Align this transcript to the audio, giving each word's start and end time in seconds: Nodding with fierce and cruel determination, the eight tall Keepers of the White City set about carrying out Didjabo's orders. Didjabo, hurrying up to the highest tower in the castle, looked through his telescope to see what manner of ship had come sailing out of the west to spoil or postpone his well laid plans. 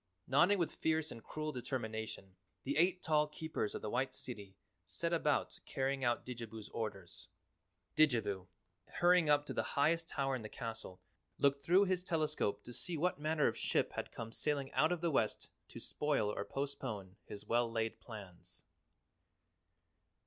Nodding 0.25 0.57
with 0.57 0.73
fierce 0.73 1.11
and 1.11 1.23
cruel 1.23 1.51
determination, 1.51 2.35
the 2.63 2.75
eight 2.75 3.03
tall 3.03 3.27
Keepers 3.27 3.75
of 3.75 3.83
the 3.83 3.89
White 3.91 4.15
City 4.15 4.55
set 4.83 5.13
about 5.13 5.59
carrying 5.67 6.03
out 6.03 6.25
Didjabo's 6.25 6.69
orders. 6.69 7.27
Didjabo, 7.95 8.47
hurrying 8.87 9.29
up 9.29 9.45
to 9.45 9.53
the 9.53 9.61
highest 9.77 10.09
tower 10.09 10.35
in 10.35 10.41
the 10.41 10.49
castle, 10.49 10.99
looked 11.37 11.63
through 11.63 11.83
his 11.85 12.01
telescope 12.01 12.63
to 12.63 12.73
see 12.73 12.97
what 12.97 13.19
manner 13.19 13.45
of 13.45 13.55
ship 13.55 13.91
had 13.93 14.11
come 14.11 14.31
sailing 14.31 14.71
out 14.73 14.91
of 14.91 15.01
the 15.01 15.11
west 15.11 15.51
to 15.67 15.79
spoil 15.79 16.31
or 16.33 16.45
postpone 16.45 17.17
his 17.25 17.45
well 17.45 17.71
laid 17.71 17.99
plans. 17.99 18.65